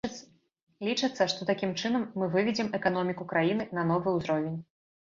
[0.87, 4.63] Лічыцца, што такім чынам мы выведзем эканоміку краіны на новы ўзровень.